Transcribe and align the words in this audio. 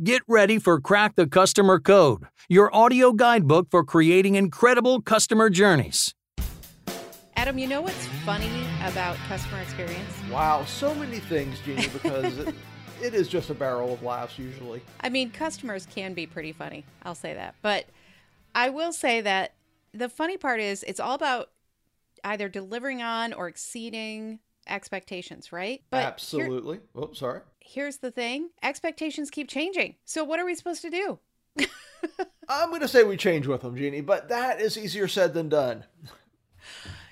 Get 0.00 0.22
ready 0.28 0.60
for 0.60 0.80
Crack 0.80 1.16
the 1.16 1.26
Customer 1.26 1.80
Code, 1.80 2.28
your 2.48 2.72
audio 2.72 3.12
guidebook 3.12 3.66
for 3.68 3.82
creating 3.82 4.36
incredible 4.36 5.02
customer 5.02 5.50
journeys. 5.50 6.14
Adam, 7.34 7.58
you 7.58 7.66
know 7.66 7.80
what's 7.80 8.06
funny 8.24 8.62
about 8.84 9.16
customer 9.26 9.60
experience? 9.60 10.08
Wow, 10.30 10.64
so 10.66 10.94
many 10.94 11.18
things, 11.18 11.58
Jeannie, 11.64 11.88
because 11.88 12.38
it, 12.38 12.54
it 13.02 13.12
is 13.12 13.26
just 13.26 13.50
a 13.50 13.54
barrel 13.54 13.92
of 13.92 14.04
laughs 14.04 14.38
usually. 14.38 14.82
I 15.00 15.08
mean, 15.08 15.32
customers 15.32 15.84
can 15.92 16.14
be 16.14 16.28
pretty 16.28 16.52
funny. 16.52 16.84
I'll 17.02 17.16
say 17.16 17.34
that. 17.34 17.56
But 17.60 17.86
I 18.54 18.70
will 18.70 18.92
say 18.92 19.20
that 19.22 19.54
the 19.92 20.08
funny 20.08 20.36
part 20.36 20.60
is 20.60 20.84
it's 20.84 21.00
all 21.00 21.16
about 21.16 21.50
either 22.22 22.48
delivering 22.48 23.02
on 23.02 23.32
or 23.32 23.48
exceeding 23.48 24.38
expectations, 24.68 25.50
right? 25.50 25.82
But 25.90 26.04
Absolutely. 26.04 26.78
Oh, 26.94 27.12
sorry. 27.14 27.40
Here's 27.70 27.98
the 27.98 28.10
thing 28.10 28.48
expectations 28.62 29.30
keep 29.30 29.46
changing. 29.46 29.96
So, 30.06 30.24
what 30.24 30.40
are 30.40 30.46
we 30.46 30.54
supposed 30.54 30.80
to 30.80 30.90
do? 30.90 31.18
I'm 32.48 32.70
going 32.70 32.80
to 32.80 32.88
say 32.88 33.04
we 33.04 33.18
change 33.18 33.46
with 33.46 33.60
them, 33.60 33.76
Jeannie, 33.76 34.00
but 34.00 34.30
that 34.30 34.58
is 34.58 34.78
easier 34.78 35.06
said 35.06 35.34
than 35.34 35.50
done. 35.50 35.84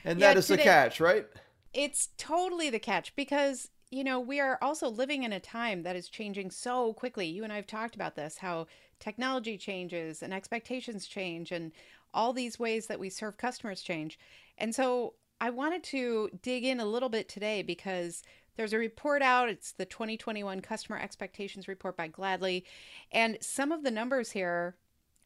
And 0.05 0.21
yeah, 0.21 0.29
that 0.29 0.39
is 0.39 0.47
the 0.47 0.57
catch, 0.57 1.01
right? 1.01 1.27
It's 1.73 2.11
totally 2.17 2.71
the 2.71 2.79
catch 2.79 3.17
because, 3.17 3.71
you 3.91 4.05
know, 4.05 4.21
we 4.21 4.39
are 4.39 4.57
also 4.63 4.89
living 4.89 5.25
in 5.25 5.33
a 5.33 5.41
time 5.41 5.83
that 5.83 5.97
is 5.97 6.09
changing 6.09 6.53
so 6.53 6.93
quickly. 6.93 7.27
You 7.27 7.43
and 7.43 7.53
I 7.53 7.57
have 7.57 7.67
talked 7.67 7.97
about 7.97 8.15
this 8.15 8.39
how 8.39 8.69
technology 9.01 9.59
changes 9.59 10.23
and 10.23 10.33
expectations 10.33 11.07
change 11.07 11.51
and 11.51 11.73
all 12.15 12.33
these 12.33 12.57
ways 12.57 12.87
that 12.87 13.01
we 13.01 13.11
serve 13.11 13.37
customers 13.37 13.83
change. 13.83 14.17
And 14.59 14.73
so 14.73 15.15
I 15.41 15.51
wanted 15.51 15.83
to 15.85 16.31
dig 16.41 16.65
in 16.65 16.79
a 16.79 16.87
little 16.87 17.09
bit 17.09 17.29
today 17.29 17.63
because 17.63 18.23
there's 18.57 18.73
a 18.73 18.79
report 18.79 19.23
out. 19.23 19.49
It's 19.49 19.73
the 19.73 19.85
2021 19.85 20.61
Customer 20.61 20.99
Expectations 20.99 21.69
Report 21.69 21.97
by 21.97 22.09
Gladly. 22.09 22.65
And 23.13 23.39
some 23.41 23.73
of 23.73 23.83
the 23.83 23.91
numbers 23.91 24.31
here 24.31 24.77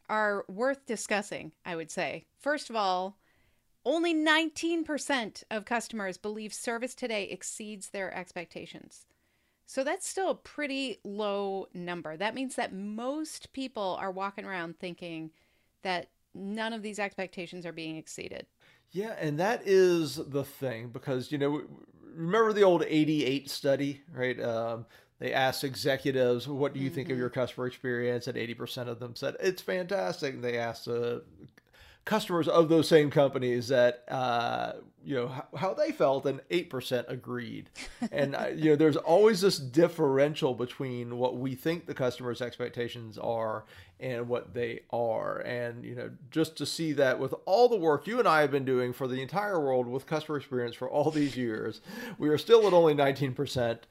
are 0.08 0.44
worth 0.48 0.86
discussing, 0.86 1.52
I 1.64 1.76
would 1.76 1.90
say. 1.90 2.26
First 2.38 2.68
of 2.68 2.76
all, 2.76 3.16
only 3.84 4.14
19% 4.14 5.44
of 5.50 5.64
customers 5.64 6.18
believe 6.18 6.52
service 6.52 6.94
today 6.94 7.24
exceeds 7.24 7.90
their 7.90 8.12
expectations. 8.14 9.06
So 9.64 9.84
that's 9.84 10.08
still 10.08 10.30
a 10.30 10.34
pretty 10.34 10.98
low 11.04 11.68
number. 11.72 12.16
That 12.16 12.34
means 12.34 12.56
that 12.56 12.74
most 12.74 13.52
people 13.52 13.96
are 14.00 14.10
walking 14.10 14.44
around 14.44 14.78
thinking 14.78 15.30
that 15.82 16.08
none 16.34 16.72
of 16.72 16.82
these 16.82 16.98
expectations 16.98 17.64
are 17.64 17.72
being 17.72 17.96
exceeded. 17.96 18.46
Yeah, 18.92 19.14
and 19.18 19.38
that 19.38 19.62
is 19.66 20.16
the 20.16 20.44
thing 20.44 20.88
because, 20.88 21.30
you 21.30 21.38
know, 21.38 21.62
remember 22.14 22.52
the 22.52 22.62
old 22.62 22.82
88 22.86 23.48
study, 23.48 24.00
right? 24.12 24.40
Um, 24.40 24.86
they 25.20 25.32
asked 25.32 25.64
executives, 25.64 26.48
what 26.48 26.72
do 26.72 26.80
you 26.80 26.86
mm-hmm. 26.86 26.94
think 26.94 27.08
of 27.08 27.12
mm-hmm. 27.12 27.20
your 27.20 27.30
customer 27.30 27.66
experience? 27.66 28.26
And 28.26 28.36
80% 28.36 28.88
of 28.88 28.98
them 28.98 29.14
said, 29.14 29.36
it's 29.38 29.62
fantastic. 29.62 30.34
And 30.34 30.42
they 30.42 30.58
asked 30.58 30.88
uh, 30.88 31.20
customers 32.04 32.48
of 32.48 32.68
those 32.68 32.88
same 32.88 33.10
companies 33.10 33.68
that 33.68 34.04
uh, 34.08 34.72
you 35.04 35.14
know 35.14 35.28
how, 35.28 35.46
how, 35.56 35.74
they 35.74 35.92
felt, 35.92 36.26
and 36.26 36.40
eight 36.50 36.70
percent 36.70 37.06
agreed. 37.08 37.70
and 38.12 38.34
uh, 38.34 38.48
you 38.54 38.70
know, 38.70 38.76
there's 38.76 38.96
always 38.96 39.40
this 39.40 39.58
differential 39.58 40.54
between 40.54 41.18
what 41.18 41.36
we 41.36 41.54
think 41.54 41.86
the 41.86 41.94
customer's 41.94 42.42
expectations 42.42 43.18
are 43.18 43.64
and 43.98 44.28
what 44.28 44.54
they 44.54 44.80
are. 44.90 45.38
And 45.38 45.84
you 45.84 45.94
know, 45.94 46.10
just 46.30 46.56
to 46.56 46.66
see 46.66 46.92
that 46.92 47.18
with 47.18 47.34
all 47.44 47.68
the 47.68 47.76
work 47.76 48.06
you 48.06 48.18
and 48.18 48.28
I 48.28 48.40
have 48.40 48.50
been 48.50 48.64
doing 48.64 48.92
for 48.92 49.06
the 49.06 49.20
entire 49.20 49.60
world 49.60 49.86
with 49.86 50.06
customer 50.06 50.38
experience 50.38 50.74
for 50.74 50.88
all 50.88 51.10
these 51.10 51.36
years, 51.36 51.80
we 52.18 52.28
are 52.28 52.38
still 52.38 52.66
at 52.66 52.72
only 52.72 52.94
nineteen 52.94 53.34
percent. 53.34 53.86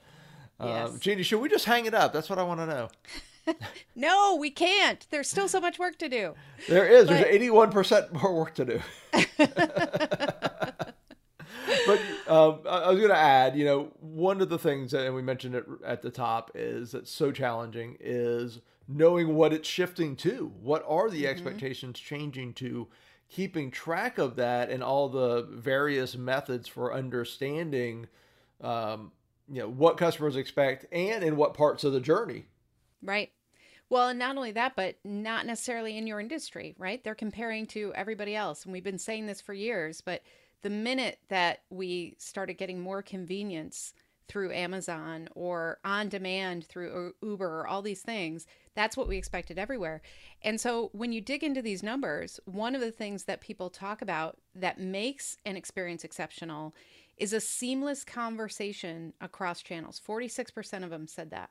Um, 0.59 0.69
yes. 0.69 0.99
Jeannie, 0.99 1.23
should 1.23 1.39
we 1.39 1.47
just 1.47 1.65
hang 1.65 1.85
it 1.85 1.93
up? 1.93 2.11
That's 2.11 2.29
what 2.29 2.37
I 2.37 2.43
want 2.43 2.59
to 2.59 2.65
know. 2.65 2.89
no, 3.95 4.35
we 4.35 4.51
can't. 4.51 5.05
There's 5.09 5.29
still 5.29 5.47
so 5.47 5.59
much 5.59 5.79
work 5.79 5.97
to 5.99 6.09
do. 6.09 6.35
There 6.67 6.87
is. 6.87 7.07
But... 7.07 7.21
There's 7.21 7.41
81% 7.41 8.21
more 8.21 8.35
work 8.35 8.55
to 8.55 8.65
do. 8.65 8.81
but 11.87 11.99
um, 12.27 12.59
I 12.67 12.89
was 12.89 12.97
going 12.97 13.09
to 13.09 13.17
add, 13.17 13.55
you 13.55 13.65
know, 13.65 13.91
one 13.99 14.41
of 14.41 14.49
the 14.49 14.59
things, 14.59 14.91
that, 14.91 15.05
and 15.05 15.15
we 15.15 15.21
mentioned 15.21 15.55
it 15.55 15.65
at 15.85 16.01
the 16.01 16.11
top, 16.11 16.51
is 16.55 16.91
that's 16.91 17.11
so 17.11 17.31
challenging 17.31 17.97
is 17.99 18.59
knowing 18.87 19.35
what 19.35 19.53
it's 19.53 19.67
shifting 19.67 20.15
to. 20.17 20.51
What 20.61 20.83
are 20.87 21.09
the 21.09 21.23
mm-hmm. 21.23 21.31
expectations 21.31 21.99
changing 21.99 22.53
to? 22.55 22.87
Keeping 23.29 23.69
track 23.69 24.17
of 24.17 24.35
that 24.37 24.71
and 24.71 24.83
all 24.83 25.07
the 25.07 25.47
various 25.51 26.17
methods 26.17 26.67
for 26.67 26.93
understanding, 26.93 28.07
um, 28.61 29.11
you 29.47 29.59
know, 29.59 29.69
what 29.69 29.97
customers 29.97 30.35
expect 30.35 30.87
and 30.91 31.23
in 31.23 31.35
what 31.35 31.53
parts 31.53 31.83
of 31.83 31.93
the 31.93 31.99
journey. 31.99 32.45
Right. 33.03 33.31
Well, 33.89 34.09
and 34.09 34.19
not 34.19 34.37
only 34.37 34.51
that, 34.51 34.75
but 34.75 34.97
not 35.03 35.45
necessarily 35.45 35.97
in 35.97 36.05
your 36.05 36.19
industry, 36.19 36.75
right? 36.77 37.03
They're 37.03 37.15
comparing 37.15 37.65
to 37.67 37.91
everybody 37.95 38.35
else. 38.35 38.63
And 38.63 38.71
we've 38.71 38.83
been 38.83 38.99
saying 38.99 39.25
this 39.25 39.41
for 39.41 39.53
years, 39.53 40.01
but 40.01 40.21
the 40.61 40.69
minute 40.69 41.19
that 41.29 41.61
we 41.69 42.15
started 42.19 42.55
getting 42.55 42.79
more 42.79 43.01
convenience 43.01 43.93
through 44.27 44.51
Amazon 44.51 45.27
or 45.33 45.79
on 45.83 46.07
demand 46.07 46.65
through 46.65 47.13
Uber 47.23 47.61
or 47.61 47.67
all 47.67 47.81
these 47.81 48.03
things, 48.03 48.45
that's 48.75 48.95
what 48.95 49.07
we 49.07 49.17
expected 49.17 49.57
everywhere. 49.57 50.01
And 50.43 50.61
so 50.61 50.89
when 50.93 51.11
you 51.11 51.19
dig 51.19 51.43
into 51.43 51.63
these 51.63 51.81
numbers, 51.81 52.39
one 52.45 52.75
of 52.75 52.81
the 52.81 52.91
things 52.91 53.23
that 53.23 53.41
people 53.41 53.71
talk 53.71 54.03
about 54.03 54.37
that 54.53 54.79
makes 54.79 55.37
an 55.45 55.57
experience 55.57 56.03
exceptional 56.03 56.75
is 57.17 57.33
a 57.33 57.41
seamless 57.41 58.03
conversation 58.03 59.13
across 59.19 59.63
channels. 59.63 59.99
46% 60.05 60.83
of 60.83 60.91
them 60.91 61.07
said 61.07 61.31
that. 61.31 61.49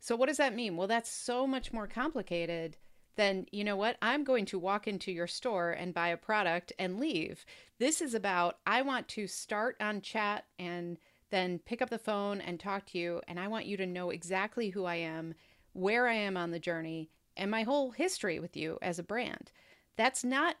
So, 0.00 0.16
what 0.16 0.28
does 0.28 0.38
that 0.38 0.54
mean? 0.54 0.76
Well, 0.76 0.88
that's 0.88 1.10
so 1.10 1.46
much 1.46 1.72
more 1.72 1.86
complicated 1.86 2.76
than, 3.16 3.46
you 3.52 3.64
know 3.64 3.76
what, 3.76 3.98
I'm 4.00 4.24
going 4.24 4.46
to 4.46 4.58
walk 4.58 4.88
into 4.88 5.12
your 5.12 5.26
store 5.26 5.72
and 5.72 5.92
buy 5.92 6.08
a 6.08 6.16
product 6.16 6.72
and 6.78 6.98
leave. 6.98 7.44
This 7.78 8.00
is 8.00 8.14
about, 8.14 8.58
I 8.66 8.80
want 8.80 9.08
to 9.08 9.26
start 9.26 9.76
on 9.78 10.00
chat 10.00 10.46
and 10.58 10.96
then 11.30 11.58
pick 11.58 11.82
up 11.82 11.90
the 11.90 11.98
phone 11.98 12.40
and 12.40 12.58
talk 12.58 12.86
to 12.86 12.98
you. 12.98 13.20
And 13.28 13.38
I 13.38 13.48
want 13.48 13.66
you 13.66 13.76
to 13.76 13.86
know 13.86 14.08
exactly 14.10 14.70
who 14.70 14.86
I 14.86 14.96
am, 14.96 15.34
where 15.74 16.08
I 16.08 16.14
am 16.14 16.36
on 16.36 16.50
the 16.50 16.58
journey, 16.58 17.10
and 17.36 17.50
my 17.50 17.62
whole 17.62 17.90
history 17.90 18.38
with 18.38 18.56
you 18.56 18.78
as 18.80 18.98
a 18.98 19.04
brand. 19.04 19.52
That's 19.96 20.24
not 20.24 20.56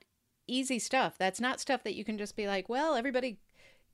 easy 0.46 0.78
stuff. 0.78 1.16
That's 1.18 1.40
not 1.40 1.60
stuff 1.60 1.82
that 1.84 1.94
you 1.94 2.04
can 2.04 2.18
just 2.18 2.36
be 2.36 2.46
like, 2.46 2.68
well, 2.68 2.94
everybody 2.94 3.38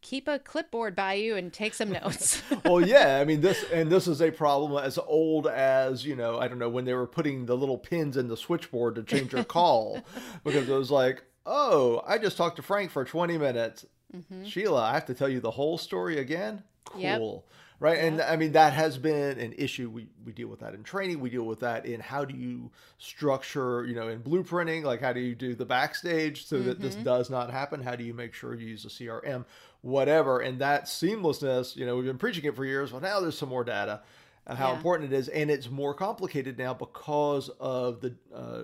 keep 0.07 0.29
a 0.29 0.39
clipboard 0.39 0.95
by 0.95 1.15
you 1.15 1.35
and 1.35 1.53
take 1.53 1.75
some 1.75 1.91
notes. 1.91 2.41
well, 2.65 2.81
yeah, 2.87 3.19
I 3.21 3.25
mean 3.25 3.41
this, 3.41 3.65
and 3.73 3.91
this 3.91 4.07
is 4.07 4.23
a 4.23 4.31
problem 4.31 4.83
as 4.83 4.99
old 4.99 5.49
as 5.49 6.07
you 6.07 6.15
know. 6.15 6.39
I 6.39 6.47
don't 6.47 6.59
know 6.59 6.69
when 6.69 6.85
they 6.85 6.95
were 6.95 7.07
putting 7.07 7.47
the 7.47 7.57
little 7.57 7.79
pins 7.79 8.17
in 8.17 8.29
the 8.29 8.37
switchboard 8.37 8.95
to 8.95 9.03
change 9.03 9.33
your 9.33 9.45
call, 9.45 10.01
because 10.45 10.69
it 10.69 10.73
was 10.73 10.91
like, 10.91 11.25
oh, 11.45 12.03
I 12.07 12.19
just 12.19 12.37
talked 12.37 12.57
to 12.57 12.63
Frank 12.63 12.93
for 12.93 13.05
twenty 13.05 13.37
minutes. 13.37 13.85
Mm-hmm. 14.17 14.45
Sheila, 14.45 14.83
I 14.83 14.95
have 14.95 15.07
to 15.07 15.15
tell 15.15 15.29
you 15.29 15.41
the 15.41 15.51
whole 15.51 15.77
story 15.77 16.19
again. 16.19 16.63
Cool. 16.85 17.01
Yep 17.01 17.45
right? 17.81 17.99
Yeah. 17.99 18.07
And 18.07 18.21
I 18.23 18.37
mean 18.37 18.53
that 18.53 18.73
has 18.73 18.99
been 18.99 19.39
an 19.39 19.55
issue. 19.57 19.91
We 19.91 20.09
we 20.25 20.33
deal 20.33 20.49
with 20.49 20.61
that 20.61 20.75
in 20.75 20.83
training. 20.83 21.21
We 21.21 21.31
deal 21.31 21.45
with 21.45 21.61
that 21.61 21.87
in 21.87 22.01
how 22.01 22.25
do 22.25 22.37
you 22.37 22.71
structure, 22.99 23.85
you 23.85 23.95
know, 23.95 24.09
in 24.09 24.21
blueprinting, 24.21 24.85
like 24.85 25.01
how 25.01 25.13
do 25.13 25.21
you 25.21 25.35
do 25.35 25.55
the 25.55 25.65
backstage 25.65 26.47
so 26.47 26.57
mm-hmm. 26.57 26.69
that 26.69 26.81
this 26.81 26.95
mm-hmm. 26.95 27.05
does 27.05 27.31
not 27.31 27.51
happen? 27.51 27.83
How 27.83 27.97
do 27.97 28.05
you 28.05 28.15
make 28.15 28.35
sure 28.35 28.55
you 28.55 28.67
use 28.67 28.85
a 28.85 28.89
CRM, 28.89 29.45
whatever? 29.87 30.41
And 30.41 30.61
that 30.61 30.85
seamlessness, 30.85 31.77
you 31.77 31.87
know, 31.87 31.97
we've 31.97 32.05
been 32.05 32.19
preaching 32.19 32.45
it 32.45 32.57
for 32.57 32.65
years, 32.65 32.93
but 32.93 33.03
now 33.03 33.21
there's 33.21 33.39
some 33.39 33.49
more 33.49 33.65
data. 33.65 34.03
How 34.49 34.71
yeah. 34.71 34.77
important 34.77 35.13
it 35.13 35.17
is, 35.17 35.29
and 35.29 35.51
it's 35.51 35.69
more 35.69 35.93
complicated 35.93 36.57
now 36.57 36.73
because 36.73 37.49
of 37.59 38.01
the 38.01 38.15
uh, 38.33 38.63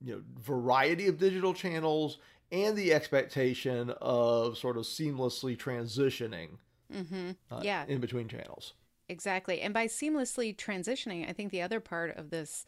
you 0.00 0.14
know 0.14 0.22
variety 0.40 1.08
of 1.08 1.18
digital 1.18 1.52
channels 1.52 2.18
and 2.52 2.76
the 2.76 2.94
expectation 2.94 3.90
of 4.00 4.56
sort 4.56 4.76
of 4.76 4.84
seamlessly 4.84 5.56
transitioning 5.56 6.50
Mm-hmm. 6.92 7.30
Uh, 7.50 7.60
yeah. 7.62 7.84
In 7.88 8.00
between 8.00 8.28
channels. 8.28 8.74
Exactly. 9.08 9.60
And 9.60 9.72
by 9.72 9.86
seamlessly 9.86 10.56
transitioning, 10.56 11.28
I 11.28 11.32
think 11.32 11.50
the 11.50 11.62
other 11.62 11.80
part 11.80 12.16
of 12.16 12.30
this 12.30 12.64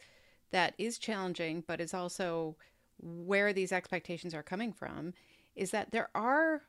that 0.51 0.73
is 0.77 0.97
challenging, 0.97 1.63
but 1.65 1.79
is 1.79 1.93
also 1.93 2.57
where 2.99 3.53
these 3.53 3.71
expectations 3.71 4.33
are 4.33 4.43
coming 4.43 4.73
from, 4.73 5.13
is 5.55 5.71
that 5.71 5.91
there 5.91 6.09
are 6.13 6.63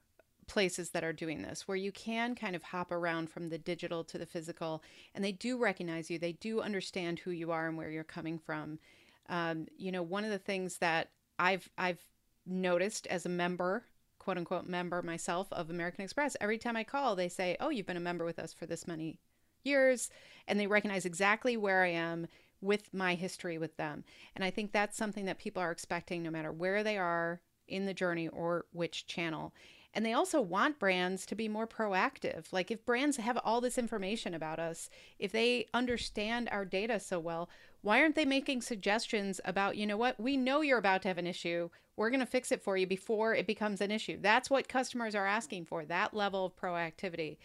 places 0.47 0.91
that 0.91 1.05
are 1.05 1.13
doing 1.13 1.43
this 1.43 1.69
where 1.69 1.77
you 1.77 1.93
can 1.93 2.35
kind 2.35 2.57
of 2.57 2.63
hop 2.63 2.91
around 2.91 3.31
from 3.31 3.49
the 3.49 3.59
digital 3.59 4.03
to 4.03 4.19
the 4.19 4.27
physical 4.27 4.83
and 5.15 5.25
they 5.25 5.33
do 5.33 5.57
recognize 5.57 6.11
you 6.11 6.19
they 6.19 6.33
do 6.33 6.61
understand 6.61 7.21
who 7.21 7.31
you 7.31 7.53
are 7.53 7.69
and 7.69 7.77
where 7.77 7.91
you're 7.91 8.03
coming 8.03 8.39
from 8.39 8.79
um, 9.29 9.67
you 9.77 9.93
know 9.93 10.03
one 10.03 10.25
of 10.25 10.31
the 10.31 10.39
things 10.39 10.79
that 10.79 11.11
i've 11.39 11.71
i've 11.79 12.01
noticed 12.45 13.07
as 13.07 13.25
a 13.25 13.29
member 13.29 13.85
quote 14.23 14.39
unquote 14.39 14.67
member 14.67 15.03
myself 15.03 15.49
of 15.53 15.69
American 15.69 16.05
Express, 16.05 16.37
every 16.41 16.57
time 16.57 16.77
I 16.77 16.85
call, 16.85 17.17
they 17.17 17.29
say, 17.29 17.57
Oh, 17.59 17.71
you've 17.71 17.87
been 17.87 17.97
a 17.97 18.01
member 18.01 18.25
with 18.25 18.39
us 18.39 18.53
for 18.53 18.67
this 18.67 18.87
many 18.87 19.19
years. 19.65 20.11
And 20.47 20.61
they 20.61 20.69
recognize 20.69 21.05
exactly 21.05 21.57
where 21.57 21.83
I 21.83 21.89
am 21.89 22.29
with 22.61 22.95
my 22.95 23.17
history 23.17 23.59
with 23.59 23.77
them. 23.77 24.05
And 24.37 24.45
I 24.45 24.51
think 24.51 24.71
that's 24.71 24.97
something 24.97 25.25
that 25.25 25.39
people 25.39 25.61
are 25.61 25.73
expecting 25.73 26.23
no 26.23 26.31
matter 26.31 26.53
where 26.53 26.85
they 26.85 26.99
are 26.99 27.41
in 27.67 27.87
the 27.87 27.95
journey 27.95 28.29
or 28.29 28.67
which 28.73 29.07
channel. 29.09 29.53
And 29.95 30.07
they 30.07 30.15
also 30.15 30.41
want 30.41 30.79
brands 30.79 31.27
to 31.27 31.35
be 31.35 31.49
more 31.49 31.67
proactive. 31.67 32.51
Like 32.51 32.71
if 32.71 32.85
brands 32.85 33.19
have 33.19 33.39
all 33.45 33.61
this 33.61 33.77
information 33.77 34.33
about 34.33 34.59
us, 34.59 34.89
if 35.19 35.33
they 35.33 35.67
understand 35.75 36.49
our 36.51 36.65
data 36.65 36.99
so 36.99 37.21
well, 37.21 37.51
why 37.83 38.01
aren't 38.01 38.15
they 38.15 38.25
making 38.25 38.63
suggestions 38.63 39.41
about, 39.45 39.77
you 39.77 39.87
know 39.87 39.97
what, 39.99 40.19
we 40.19 40.37
know 40.37 40.63
you're 40.63 40.79
about 40.79 41.03
to 41.03 41.09
have 41.09 41.19
an 41.19 41.27
issue. 41.27 41.69
We're 41.97 42.11
going 42.11 42.21
to 42.21 42.27
fix 42.27 42.51
it 42.53 42.63
for 42.63 42.77
you 42.77 42.87
before 42.87 43.35
it 43.35 43.47
becomes 43.47 43.81
an 43.81 43.91
issue. 43.91 44.19
That's 44.21 44.49
what 44.49 44.69
customers 44.69 45.15
are 45.15 45.27
asking 45.27 45.67
for, 45.67 45.85
that 45.85 46.15
level 46.15 46.47
of 46.47 46.57
proactivity. 46.57 47.37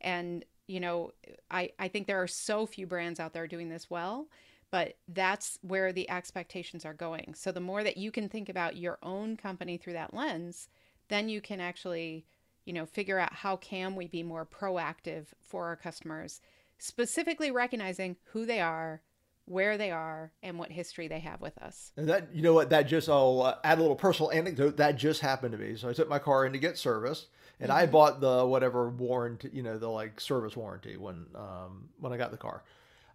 And, 0.00 0.44
you 0.66 0.80
know, 0.80 1.12
I, 1.50 1.70
I 1.78 1.88
think 1.88 2.06
there 2.06 2.20
are 2.22 2.26
so 2.26 2.66
few 2.66 2.86
brands 2.86 3.18
out 3.18 3.32
there 3.32 3.46
doing 3.46 3.70
this 3.70 3.88
well, 3.88 4.26
but 4.70 4.96
that's 5.08 5.58
where 5.62 5.92
the 5.92 6.10
expectations 6.10 6.84
are 6.84 6.92
going. 6.92 7.34
So 7.34 7.50
the 7.50 7.60
more 7.60 7.82
that 7.82 7.96
you 7.96 8.10
can 8.10 8.28
think 8.28 8.50
about 8.50 8.76
your 8.76 8.98
own 9.02 9.38
company 9.38 9.78
through 9.78 9.94
that 9.94 10.12
lens, 10.12 10.68
then 11.08 11.28
you 11.28 11.40
can 11.40 11.60
actually, 11.60 12.26
you 12.64 12.72
know, 12.72 12.86
figure 12.86 13.18
out 13.18 13.32
how 13.32 13.56
can 13.56 13.94
we 13.94 14.06
be 14.06 14.22
more 14.22 14.46
proactive 14.46 15.26
for 15.40 15.66
our 15.66 15.76
customers, 15.76 16.40
specifically 16.78 17.50
recognizing 17.50 18.16
who 18.32 18.46
they 18.46 18.60
are, 18.60 19.02
where 19.46 19.76
they 19.76 19.90
are 19.90 20.32
and 20.42 20.58
what 20.58 20.72
history 20.72 21.06
they 21.06 21.20
have 21.20 21.40
with 21.40 21.56
us. 21.58 21.92
And 21.96 22.08
that, 22.08 22.34
you 22.34 22.42
know 22.42 22.54
what, 22.54 22.70
that 22.70 22.86
just, 22.86 23.08
I'll 23.08 23.42
uh, 23.42 23.56
add 23.62 23.78
a 23.78 23.82
little 23.82 23.96
personal 23.96 24.30
anecdote. 24.32 24.78
That 24.78 24.96
just 24.96 25.20
happened 25.20 25.52
to 25.52 25.58
me. 25.58 25.76
So 25.76 25.88
I 25.88 25.92
took 25.92 26.08
my 26.08 26.18
car 26.18 26.46
in 26.46 26.52
to 26.52 26.58
get 26.58 26.78
service 26.78 27.26
and 27.60 27.68
mm-hmm. 27.68 27.78
I 27.78 27.86
bought 27.86 28.20
the 28.20 28.46
whatever 28.46 28.88
warranty, 28.88 29.50
you 29.52 29.62
know, 29.62 29.78
the 29.78 29.88
like 29.90 30.20
service 30.20 30.56
warranty 30.56 30.96
when, 30.96 31.26
um, 31.34 31.88
when 32.00 32.12
I 32.12 32.16
got 32.16 32.30
the 32.30 32.38
car. 32.38 32.62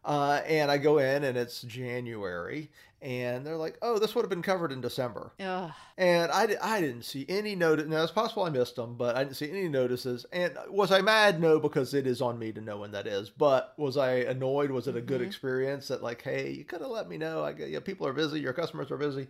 Uh, 0.05 0.41
and 0.45 0.71
I 0.71 0.77
go 0.77 0.99
in 0.99 1.23
and 1.23 1.37
it's 1.37 1.61
January 1.63 2.69
and 3.01 3.45
they're 3.45 3.57
like, 3.57 3.77
"Oh, 3.81 3.99
this 3.99 4.15
would 4.15 4.23
have 4.23 4.29
been 4.29 4.41
covered 4.41 4.71
in 4.71 4.81
December." 4.81 5.31
Ugh. 5.39 5.71
And 5.97 6.31
I, 6.31 6.47
I 6.61 6.79
didn't 6.79 7.03
see 7.03 7.25
any 7.27 7.55
notice. 7.55 7.87
Now 7.87 8.03
it's 8.03 8.11
possible 8.11 8.43
I 8.43 8.49
missed 8.49 8.75
them, 8.75 8.95
but 8.95 9.15
I 9.15 9.23
didn't 9.23 9.35
see 9.35 9.49
any 9.49 9.67
notices. 9.67 10.25
And 10.31 10.57
was 10.69 10.91
I 10.91 11.01
mad? 11.01 11.41
No, 11.41 11.59
because 11.59 11.93
it 11.93 12.07
is 12.07 12.21
on 12.21 12.39
me 12.39 12.51
to 12.53 12.61
know 12.61 12.77
when 12.77 12.91
that 12.91 13.07
is. 13.07 13.29
But 13.29 13.73
was 13.77 13.97
I 13.97 14.11
annoyed? 14.11 14.71
Was 14.71 14.87
it 14.87 14.95
a 14.95 15.01
good 15.01 15.19
mm-hmm. 15.19 15.27
experience? 15.27 15.87
That 15.89 16.03
like, 16.03 16.21
hey, 16.21 16.51
you 16.51 16.63
could 16.63 16.81
have 16.81 16.89
let 16.89 17.09
me 17.09 17.17
know. 17.17 17.43
I 17.43 17.53
get, 17.53 17.69
yeah, 17.69 17.79
people 17.79 18.07
are 18.07 18.13
busy. 18.13 18.39
Your 18.39 18.53
customers 18.53 18.91
are 18.91 18.97
busy. 18.97 19.27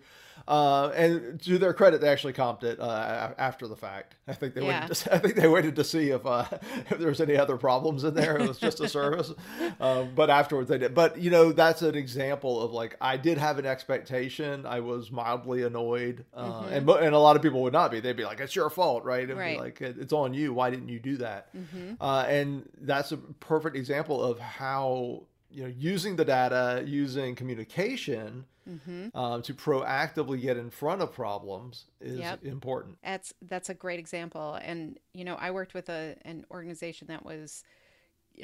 Uh, 0.48 0.89
and 0.95 1.39
to 1.42 1.57
their 1.57 1.74
credit, 1.74 2.01
they 2.01 2.10
actually 2.10 2.33
comped 2.33 2.63
it 2.63 2.80
uh, 2.80 3.31
after 3.38 3.68
the 3.68 3.75
fact. 3.75 4.16
I 4.27 4.33
think 4.33 4.54
they 4.54 4.66
yeah. 4.66 4.81
waited. 4.81 4.95
To, 4.95 5.13
I 5.16 5.18
think 5.19 5.36
they 5.36 5.48
waited 5.48 5.75
to 5.75 5.83
see 5.83 6.10
if 6.10 6.25
uh, 6.25 6.45
if 6.89 6.98
there 6.98 7.10
was 7.10 7.21
any 7.21 7.38
other 7.38 7.57
problems 7.57 8.04
in 8.04 8.13
there. 8.13 8.38
It 8.38 8.48
was 8.48 8.57
just 8.57 8.80
a 8.80 8.89
service. 8.89 9.31
Um, 9.80 10.12
but 10.16 10.30
afterwards 10.30 10.69
they 10.69 10.77
did. 10.77 10.95
But 10.95 11.19
you 11.19 11.30
know, 11.30 11.51
that's 11.51 11.81
an 11.81 11.95
example 11.95 12.62
of 12.62 12.71
like 12.71 12.95
I 13.01 13.18
did 13.18 13.38
have 13.38 13.59
an 13.60 13.66
expectation. 13.66 14.66
I 14.66 14.80
was 14.80 15.12
mildly 15.12 15.64
annoyed, 15.64 16.26
uh, 16.34 16.64
mm-hmm. 16.64 16.74
and 16.74 16.90
and 16.90 17.16
a 17.16 17.20
lot 17.20 17.36
of 17.36 17.42
people 17.42 17.62
would 17.64 17.74
not 17.74 17.92
be. 17.92 18.00
They'd 18.00 18.18
be 18.18 18.26
like, 18.26 18.40
"It's 18.40 18.56
your 18.56 18.70
fault, 18.70 19.04
right?" 19.04 19.24
It'd 19.24 19.38
right. 19.38 19.60
like, 19.60 19.82
"It's 19.82 20.14
on 20.14 20.34
you. 20.34 20.54
Why 20.54 20.70
didn't 20.70 20.90
you 20.90 21.00
do 21.00 21.18
that?" 21.18 21.56
Mm-hmm. 21.56 22.02
Uh, 22.02 22.24
and 22.24 22.68
that's 22.82 23.12
a 23.12 23.18
perfect 23.18 23.76
example 23.76 24.24
of 24.24 24.40
how 24.40 25.24
you 25.52 25.64
know 25.64 25.74
using 25.78 26.16
the 26.16 26.26
data, 26.26 26.84
using 26.86 27.36
communication. 27.36 28.46
Mm-hmm. 28.68 29.18
Um, 29.18 29.42
to 29.42 29.56
proactively 29.56 30.40
get 30.40 30.56
in 30.56 30.70
front 30.70 31.02
of 31.02 31.12
problems 31.12 31.86
is 32.00 32.20
yep. 32.20 32.46
important. 32.46 33.00
That's 33.04 33.34
that's 33.42 33.70
a 33.70 33.74
great 33.74 33.98
example. 33.98 34.60
And 34.62 35.00
you 35.12 35.26
know, 35.26 35.34
I 35.34 35.50
worked 35.50 35.74
with 35.74 35.90
a 35.90 36.16
an 36.22 36.46
organization 36.52 37.08
that 37.08 37.26
was 37.26 37.64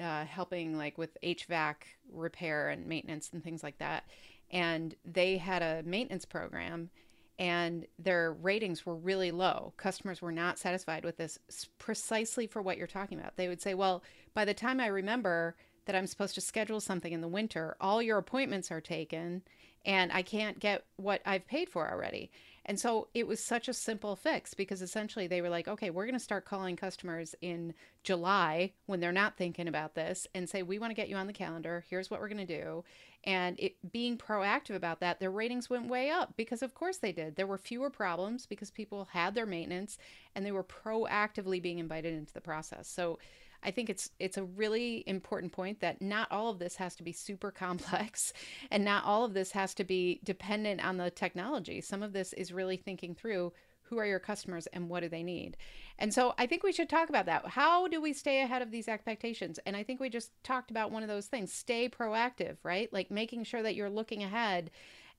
uh, 0.02 0.26
helping 0.26 0.78
like 0.78 0.98
with 0.98 1.18
HVAC 1.24 1.76
repair 2.12 2.70
and 2.70 2.86
maintenance 2.88 3.30
and 3.34 3.44
things 3.44 3.64
like 3.64 3.78
that 3.80 4.06
and 4.56 4.96
they 5.04 5.38
had 5.38 5.62
a 5.62 5.84
maintenance 5.84 6.24
program 6.24 6.90
and 7.38 7.86
their 8.00 8.32
ratings 8.32 8.86
were 8.86 8.96
really 8.96 9.30
low. 9.30 9.74
Customers 9.76 10.22
were 10.22 10.32
not 10.32 10.58
satisfied 10.58 11.04
with 11.04 11.18
this 11.18 11.38
precisely 11.78 12.48
for 12.48 12.62
what 12.62 12.78
you're 12.78 12.88
talking 12.88 13.20
about. 13.20 13.36
They 13.36 13.50
would 13.50 13.62
say, 13.62 13.74
Well, 13.74 14.02
by 14.34 14.46
the 14.46 14.54
time 14.54 14.80
I 14.80 14.88
remember 14.88 15.58
that 15.86 15.96
I'm 15.96 16.08
supposed 16.08 16.36
to 16.36 16.42
schedule 16.42 16.80
something 16.80 17.12
in 17.12 17.20
the 17.20 17.28
winter, 17.28 17.76
all 17.82 18.02
your 18.02 18.18
appointments 18.18 18.72
are 18.72 18.80
taken 18.80 19.42
and 19.86 20.10
I 20.14 20.22
can't 20.22 20.58
get 20.58 20.86
what 20.96 21.22
I've 21.26 21.46
paid 21.46 21.68
for 21.68 21.92
already. 21.92 22.32
And 22.66 22.80
so 22.80 23.08
it 23.14 23.28
was 23.28 23.44
such 23.44 23.68
a 23.68 23.74
simple 23.74 24.16
fix 24.16 24.56
because 24.56 24.82
essentially 24.82 25.28
they 25.28 25.42
were 25.42 25.50
like, 25.50 25.68
okay, 25.68 25.92
we're 25.92 26.06
going 26.06 26.14
to 26.14 26.20
start 26.20 26.46
calling 26.46 26.76
customers 26.76 27.36
in 27.42 27.76
July 28.04 28.74
when 28.88 29.00
they're 29.00 29.12
not 29.12 29.38
thinking 29.38 29.68
about 29.68 29.94
this 29.94 30.26
and 30.34 30.50
say, 30.50 30.64
we 30.64 30.80
want 30.80 30.90
to 30.90 30.96
get 30.96 31.08
you 31.08 31.16
on 31.16 31.28
the 31.28 31.34
calendar. 31.34 31.86
Here's 31.90 32.10
what 32.10 32.20
we're 32.20 32.28
going 32.28 32.46
to 32.46 32.62
do. 32.62 32.84
And 33.24 33.60
it 33.60 33.76
being 33.92 34.18
proactive 34.18 34.76
about 34.76 35.00
that, 35.00 35.20
their 35.20 35.32
ratings 35.32 35.70
went 35.70 35.88
way 35.88 36.10
up 36.10 36.34
because 36.38 36.64
of 36.64 36.74
course 36.74 36.98
they 36.98 37.12
did. 37.12 37.36
There 37.36 37.48
were 37.48 37.58
fewer 37.58 37.92
problems 37.92 38.48
because 38.48 38.72
people 38.72 39.10
had 39.12 39.36
their 39.36 39.46
maintenance 39.46 39.98
and 40.34 40.44
they 40.44 40.52
were 40.52 40.64
proactively 40.64 41.62
being 41.62 41.80
invited 41.80 42.16
into 42.16 42.34
the 42.34 42.42
process. 42.42 42.88
So 42.88 43.20
I 43.66 43.72
think 43.72 43.90
it's 43.90 44.10
it's 44.20 44.38
a 44.38 44.44
really 44.44 45.04
important 45.08 45.52
point 45.52 45.80
that 45.82 46.02
not 46.02 46.32
all 46.32 46.50
of 46.50 46.60
this 46.60 46.76
has 46.76 46.96
to 46.96 47.04
be 47.04 47.12
super 47.12 47.52
complex 47.52 48.32
and 48.72 48.86
not 48.86 49.04
all 49.04 49.26
of 49.26 49.34
this 49.34 49.52
has 49.52 49.74
to 49.76 49.84
be 49.84 50.22
dependent 50.24 50.86
on 50.86 50.98
the 50.98 51.10
technology. 51.10 51.82
Some 51.82 52.04
of 52.04 52.14
this 52.14 52.32
is 52.34 52.54
really 52.54 52.78
thinking 52.78 53.16
through 53.16 53.52
who 53.90 53.98
are 54.00 54.06
your 54.06 54.20
customers 54.20 54.68
and 54.68 54.90
what 54.90 55.02
do 55.02 55.10
they 55.10 55.24
need. 55.24 55.58
And 56.00 56.14
so 56.14 56.34
I 56.38 56.48
think 56.48 56.64
we 56.64 56.72
should 56.72 56.90
talk 56.90 57.10
about 57.10 57.28
that. 57.28 57.48
How 57.48 57.88
do 57.88 58.02
we 58.02 58.14
stay 58.14 58.42
ahead 58.42 58.62
of 58.62 58.72
these 58.72 58.88
expectations? 58.88 59.60
And 59.66 59.76
I 59.76 59.84
think 59.84 60.00
we 60.00 60.10
just 60.10 60.32
talked 60.44 60.72
about 60.72 60.92
one 60.92 61.04
of 61.04 61.10
those 61.10 61.28
things, 61.28 61.54
stay 61.54 61.88
proactive, 61.88 62.58
right? 62.64 62.92
Like 62.92 63.12
making 63.12 63.44
sure 63.44 63.62
that 63.62 63.76
you're 63.76 63.90
looking 63.90 64.24
ahead 64.24 64.72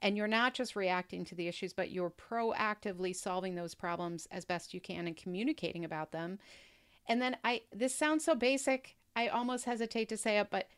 and 0.02 0.16
you're 0.16 0.26
not 0.26 0.52
just 0.52 0.76
reacting 0.76 1.24
to 1.26 1.34
the 1.34 1.48
issues, 1.48 1.72
but 1.72 1.90
you're 1.90 2.10
proactively 2.10 3.14
solving 3.14 3.54
those 3.54 3.74
problems 3.74 4.26
as 4.30 4.44
best 4.44 4.74
you 4.74 4.80
can 4.80 5.06
and 5.06 5.16
communicating 5.16 5.84
about 5.84 6.12
them 6.12 6.38
and 7.08 7.20
then 7.20 7.36
I 7.44 7.62
this 7.72 7.94
sounds 7.94 8.24
so 8.24 8.34
basic. 8.34 8.96
I 9.14 9.28
almost 9.28 9.64
hesitate 9.64 10.08
to 10.10 10.16
say 10.16 10.38
it, 10.38 10.48
but 10.50 10.68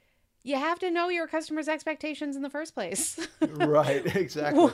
you 0.43 0.57
have 0.57 0.79
to 0.79 0.91
know 0.91 1.09
your 1.09 1.27
customers' 1.27 1.69
expectations 1.69 2.37
in 2.37 2.43
the 2.43 2.51
first 2.51 2.75
place. 2.75 3.27
right, 3.41 4.17
exactly. 4.17 4.71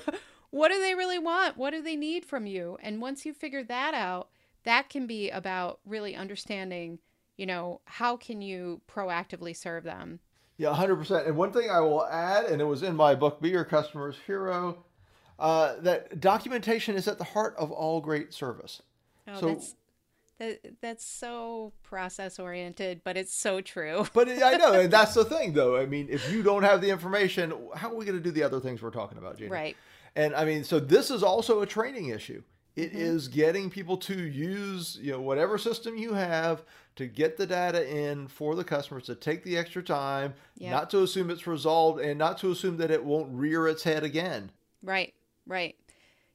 what 0.50 0.70
do 0.70 0.78
they 0.80 0.94
really 0.94 1.18
want? 1.18 1.56
What 1.56 1.70
do 1.70 1.82
they 1.82 1.96
need 1.96 2.24
from 2.24 2.46
you? 2.46 2.78
And 2.82 3.00
once 3.00 3.24
you 3.24 3.32
figure 3.32 3.64
that 3.64 3.94
out, 3.94 4.28
that 4.64 4.88
can 4.88 5.06
be 5.06 5.30
about 5.30 5.80
really 5.86 6.14
understanding, 6.14 6.98
you 7.36 7.46
know, 7.46 7.80
how 7.86 8.16
can 8.16 8.42
you 8.42 8.82
proactively 8.88 9.56
serve 9.56 9.84
them? 9.84 10.20
Yeah, 10.56 10.68
100%. 10.68 11.26
And 11.26 11.36
one 11.36 11.52
thing 11.52 11.70
I 11.70 11.80
will 11.80 12.06
add, 12.06 12.44
and 12.44 12.60
it 12.60 12.64
was 12.64 12.82
in 12.82 12.94
my 12.94 13.14
book, 13.14 13.40
Be 13.40 13.50
Your 13.50 13.64
Customer's 13.64 14.16
Hero, 14.26 14.84
uh, 15.38 15.74
that 15.80 16.20
documentation 16.20 16.94
is 16.94 17.08
at 17.08 17.18
the 17.18 17.24
heart 17.24 17.54
of 17.58 17.72
all 17.72 18.00
great 18.00 18.32
service. 18.32 18.80
Oh, 19.26 19.40
so 19.40 19.46
that's 19.48 19.74
that 20.38 20.81
that's 20.81 21.04
so 21.04 21.72
process 21.82 22.38
oriented, 22.38 23.02
but 23.04 23.16
it's 23.16 23.34
so 23.34 23.60
true. 23.60 24.06
but 24.14 24.28
I 24.28 24.56
know, 24.56 24.72
and 24.72 24.92
that's 24.92 25.14
the 25.14 25.25
thing, 25.25 25.52
though. 25.52 25.76
I 25.76 25.86
mean, 25.86 26.08
if 26.10 26.31
you 26.32 26.42
don't 26.42 26.62
have 26.62 26.81
the 26.81 26.90
information, 26.90 27.52
how 27.75 27.90
are 27.90 27.94
we 27.94 28.04
going 28.04 28.19
to 28.19 28.22
do 28.22 28.31
the 28.31 28.42
other 28.42 28.60
things 28.60 28.82
we're 28.82 28.90
talking 28.90 29.19
about, 29.19 29.38
Jeannie? 29.38 29.50
Right. 29.50 29.76
And 30.16 30.34
I 30.34 30.44
mean, 30.44 30.64
so 30.64 30.78
this 30.80 31.11
is 31.11 31.23
also 31.23 31.61
a 31.61 31.66
training 31.66 32.09
issue. 32.09 32.42
It 32.76 32.90
mm-hmm. 32.90 33.00
is 33.00 33.28
getting 33.28 33.70
people 33.70 33.97
to 33.99 34.14
use 34.14 34.99
you 35.00 35.12
know 35.12 35.20
whatever 35.20 35.59
system 35.59 35.97
you 35.97 36.14
have 36.14 36.64
to 36.97 37.06
get 37.06 37.37
the 37.37 37.47
data 37.47 37.88
in 37.88 38.28
for 38.28 38.54
the 38.54 38.64
customers 38.64 39.04
to 39.04 39.14
take 39.14 39.42
the 39.44 39.56
extra 39.56 39.82
time, 39.82 40.35
yep. 40.56 40.70
not 40.70 40.90
to 40.90 41.02
assume 41.02 41.30
it's 41.30 41.47
resolved, 41.47 42.00
and 42.00 42.18
not 42.18 42.38
to 42.38 42.50
assume 42.50 42.76
that 42.78 42.90
it 42.90 43.04
won't 43.04 43.32
rear 43.32 43.68
its 43.68 43.82
head 43.82 44.04
again. 44.04 44.50
Right. 44.82 45.14
Right. 45.47 45.76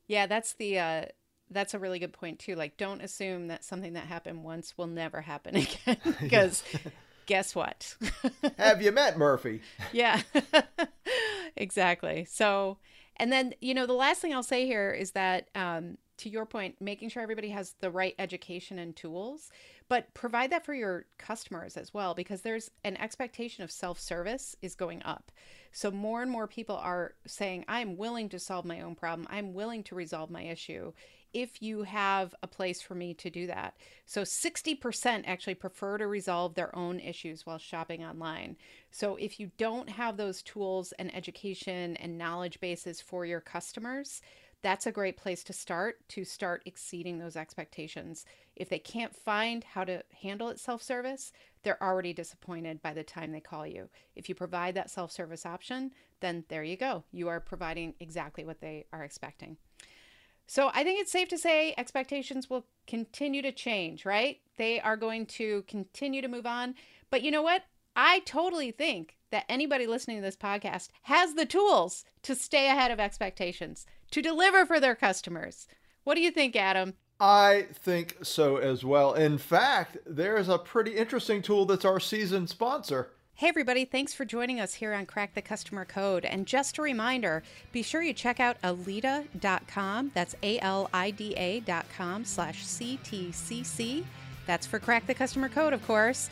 Yeah, 0.08 0.26
that's 0.26 0.54
the 0.54 0.80
uh, 0.80 1.06
that's 1.52 1.74
a 1.74 1.80
really 1.80 2.00
good 2.00 2.14
point 2.14 2.40
too. 2.40 2.56
Like, 2.56 2.78
don't 2.78 3.02
assume 3.02 3.48
that 3.48 3.64
something 3.64 3.94
that 3.94 4.06
happened 4.06 4.44
once 4.44 4.78
will 4.78 4.88
never 4.88 5.22
happen 5.22 5.56
again. 5.86 5.98
because 6.22 6.64
guess 7.26 7.56
what? 7.56 7.96
Have 8.58 8.82
you 8.82 8.92
met 8.92 9.18
Murphy? 9.18 9.62
yeah, 9.92 10.22
exactly. 11.56 12.26
So, 12.30 12.78
and 13.18 13.32
then 13.32 13.54
you 13.62 13.74
know, 13.74 13.86
the 13.86 13.94
last 13.94 14.22
thing 14.22 14.34
I'll 14.34 14.44
say 14.44 14.66
here 14.66 14.92
is 14.92 15.12
that, 15.12 15.50
um, 15.56 15.98
to 16.18 16.30
your 16.30 16.46
point, 16.46 16.76
making 16.82 17.10
sure 17.10 17.24
everybody 17.24 17.50
has 17.50 17.76
the 17.80 17.90
right 17.90 18.14
education 18.20 18.78
and 18.78 18.96
tools, 18.96 19.52
but 19.90 20.14
provide 20.14 20.52
that 20.52 20.66
for 20.66 20.74
your 20.74 21.06
customers 21.18 21.76
as 21.76 21.94
well, 21.94 22.14
because 22.14 22.42
there's 22.42 22.70
an 22.84 22.96
expectation 22.98 23.64
of 23.64 23.72
self 23.72 24.00
service 24.00 24.56
is 24.62 24.76
going 24.76 25.02
up. 25.04 25.32
So 25.72 25.92
more 25.92 26.22
and 26.22 26.32
more 26.32 26.48
people 26.48 26.78
are 26.78 27.16
saying, 27.26 27.66
I'm 27.68 27.98
willing 27.98 28.30
to 28.30 28.40
solve 28.40 28.66
my 28.66 28.82
own 28.82 28.96
problem. 28.96 29.28
I'm 29.30 29.54
willing 29.54 29.84
to 29.86 29.96
resolve 29.96 30.30
my 30.30 30.44
issue 30.44 30.94
if 31.34 31.62
you 31.62 31.84
have 31.84 32.34
a 32.42 32.48
place 32.48 32.82
for 32.82 32.96
me 32.96 33.14
to 33.14 33.30
do 33.30 33.48
that. 33.48 33.76
So 34.06 34.24
60% 34.24 35.24
actually 35.28 35.56
prefer 35.56 35.98
to 36.00 36.08
resolve 36.08 36.56
their 36.56 36.76
own 36.76 37.00
issues 37.00 37.46
while 37.46 37.60
shopping 37.60 38.04
online. 38.04 38.58
So 38.92 39.16
if 39.16 39.40
you 39.40 39.52
don't 39.58 39.90
have 39.90 40.18
those 40.18 40.42
tools 40.42 40.92
and 40.98 41.14
education 41.16 41.98
and 41.98 42.18
knowledge 42.18 42.60
bases 42.60 43.00
for 43.00 43.26
your 43.26 43.42
customers, 43.42 44.22
that's 44.62 44.86
a 44.86 44.92
great 44.92 45.18
place 45.18 45.44
to 45.46 45.54
start 45.54 46.08
to 46.10 46.26
start 46.26 46.64
exceeding 46.66 47.18
those 47.20 47.36
expectations. 47.36 48.26
If 48.56 48.70
they 48.70 48.80
can't 48.80 49.16
find 49.16 49.64
how 49.64 49.84
to 49.86 50.04
handle 50.22 50.50
it 50.50 50.60
self 50.60 50.82
service, 50.82 51.32
they're 51.64 51.82
already 51.82 52.14
disappointed 52.14 52.82
by 52.82 52.94
the 52.94 53.04
time 53.04 53.32
they 53.32 53.40
call 53.40 53.66
you. 53.66 53.90
If 54.16 54.28
you 54.28 54.36
provide 54.36 54.76
that 54.76 54.90
self 54.90 55.12
service 55.12 55.46
option, 55.46 55.92
then 56.20 56.44
there 56.50 56.64
you 56.64 56.78
go. 56.78 57.04
You 57.12 57.30
are 57.30 57.40
providing 57.40 57.94
exactly 58.00 58.44
what 58.44 58.60
they 58.62 58.86
are 58.92 59.04
expecting. 59.04 59.58
So 60.48 60.72
I 60.74 60.84
think 60.84 61.00
it's 61.00 61.12
safe 61.12 61.30
to 61.30 61.38
say 61.38 61.76
expectations 61.78 62.50
will 62.50 62.66
continue 62.88 63.44
to 63.44 63.52
change, 63.52 64.04
right? 64.04 64.40
They 64.58 64.82
are 64.82 64.98
going 64.98 65.28
to 65.28 65.64
continue 65.68 66.24
to 66.24 66.28
move 66.28 66.48
on. 66.48 66.74
But 67.12 67.22
you 67.22 67.30
know 67.30 67.44
what? 67.44 67.64
I 67.96 68.20
totally 68.20 68.72
think 68.72 69.18
that 69.32 69.46
anybody 69.50 69.86
listening 69.88 70.18
to 70.18 70.24
this 70.24 70.36
podcast 70.36 70.90
has 71.04 71.34
the 71.34 71.46
tools 71.46 72.06
to 72.24 72.36
stay 72.36 72.68
ahead 72.68 72.92
of 72.92 73.00
expectations, 73.00 73.86
to 74.12 74.22
deliver 74.22 74.66
for 74.66 74.80
their 74.80 74.96
customers. 74.96 75.68
What 76.04 76.16
do 76.16 76.22
you 76.22 76.32
think, 76.32 76.56
Adam? 76.56 76.94
I 77.20 77.68
think 77.74 78.18
so 78.24 78.58
as 78.58 78.86
well. 78.86 79.14
In 79.14 79.38
fact, 79.38 79.98
there's 80.06 80.48
a 80.48 80.58
pretty 80.58 80.96
interesting 80.96 81.42
tool 81.42 81.66
that's 81.66 81.86
our 81.86 82.00
season 82.00 82.48
sponsor. 82.48 83.12
Hey, 83.40 83.48
everybody, 83.48 83.86
thanks 83.86 84.14
for 84.14 84.26
joining 84.26 84.60
us 84.60 84.74
here 84.74 84.94
on 84.94 85.06
Crack 85.06 85.34
the 85.34 85.42
Customer 85.42 85.86
Code. 85.86 86.26
And 86.26 86.46
just 86.46 86.78
a 86.78 86.82
reminder 86.82 87.44
be 87.72 87.84
sure 87.84 88.02
you 88.02 88.14
check 88.14 88.40
out 88.40 88.58
alida.com. 88.64 90.12
That's 90.14 90.36
A 90.44 90.60
L 90.60 90.90
I 90.94 91.12
D 91.12 91.34
A.com 91.38 92.26
slash 92.26 92.66
CTCC. 92.66 94.04
That's 94.46 94.68
for 94.68 94.80
Crack 94.80 95.08
the 95.08 95.14
Customer 95.14 95.48
Code, 95.48 95.72
of 95.72 95.86
course, 95.86 96.30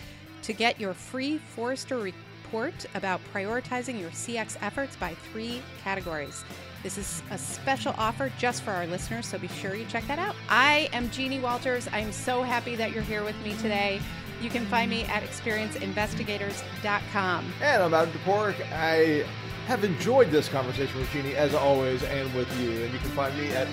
to 0.47 0.53
get 0.53 0.79
your 0.79 0.93
free 0.93 1.37
Forrester 1.37 1.97
report 1.97 2.85
about 2.95 3.19
prioritizing 3.33 3.99
your 3.99 4.11
CX 4.11 4.55
efforts 4.61 4.95
by 4.95 5.13
three 5.13 5.61
categories. 5.83 6.45
This 6.83 6.97
is 6.97 7.21
a 7.31 7.37
special 7.37 7.93
offer 7.97 8.31
just 8.37 8.63
for 8.63 8.71
our 8.71 8.87
listeners, 8.87 9.25
so 9.25 9.37
be 9.37 9.49
sure 9.49 9.75
you 9.75 9.83
check 9.87 10.07
that 10.07 10.19
out. 10.19 10.37
I 10.47 10.87
am 10.93 11.09
Jeannie 11.09 11.39
Walters. 11.39 11.89
I'm 11.91 12.13
so 12.13 12.43
happy 12.43 12.77
that 12.77 12.93
you're 12.93 13.03
here 13.03 13.25
with 13.25 13.35
me 13.43 13.57
today. 13.57 13.99
You 14.41 14.49
can 14.49 14.65
find 14.67 14.89
me 14.89 15.03
at 15.03 15.21
experienceinvestigators.com. 15.23 17.53
And 17.61 17.83
I'm 17.83 17.93
Adam 17.93 18.13
Toporek. 18.13 18.55
I 18.71 19.25
have 19.65 19.83
enjoyed 19.83 20.31
this 20.31 20.47
conversation 20.47 20.97
with 20.97 21.11
Jeannie 21.11 21.35
as 21.35 21.53
always 21.55 22.03
and 22.03 22.33
with 22.33 22.47
you. 22.61 22.85
And 22.85 22.93
you 22.93 22.99
can 22.99 23.09
find 23.09 23.37
me 23.37 23.49
at 23.49 23.67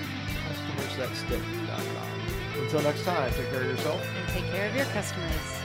customersthatstick.com. 0.75 2.63
Until 2.63 2.81
next 2.81 3.05
time, 3.05 3.31
take 3.31 3.49
care 3.49 3.61
of 3.61 3.67
yourself. 3.67 4.05
And 4.17 4.27
take 4.27 4.43
care 4.51 4.67
of 4.67 4.75
your 4.75 4.87
customers. 4.87 5.64